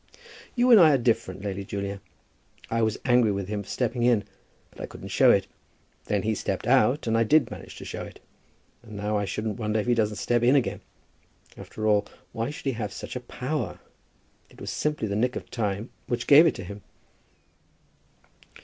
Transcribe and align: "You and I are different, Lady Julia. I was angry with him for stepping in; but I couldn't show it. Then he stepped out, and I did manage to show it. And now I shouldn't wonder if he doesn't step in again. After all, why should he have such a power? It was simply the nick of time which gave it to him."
"You 0.55 0.71
and 0.71 0.79
I 0.79 0.93
are 0.95 0.97
different, 0.97 1.43
Lady 1.43 1.63
Julia. 1.63 2.01
I 2.71 2.81
was 2.81 2.97
angry 3.05 3.31
with 3.31 3.47
him 3.49 3.61
for 3.61 3.69
stepping 3.69 4.01
in; 4.01 4.23
but 4.71 4.81
I 4.81 4.87
couldn't 4.87 5.09
show 5.09 5.29
it. 5.29 5.45
Then 6.05 6.23
he 6.23 6.33
stepped 6.33 6.65
out, 6.65 7.05
and 7.05 7.15
I 7.15 7.23
did 7.23 7.51
manage 7.51 7.75
to 7.75 7.85
show 7.85 8.01
it. 8.01 8.19
And 8.81 8.93
now 8.97 9.15
I 9.15 9.25
shouldn't 9.25 9.59
wonder 9.59 9.79
if 9.79 9.85
he 9.85 9.93
doesn't 9.93 10.15
step 10.15 10.41
in 10.41 10.55
again. 10.55 10.81
After 11.55 11.85
all, 11.85 12.07
why 12.31 12.49
should 12.49 12.65
he 12.65 12.71
have 12.71 12.91
such 12.91 13.15
a 13.15 13.19
power? 13.19 13.79
It 14.49 14.59
was 14.59 14.71
simply 14.71 15.07
the 15.07 15.15
nick 15.15 15.35
of 15.35 15.51
time 15.51 15.91
which 16.07 16.25
gave 16.25 16.47
it 16.47 16.55
to 16.55 16.63
him." 16.63 16.81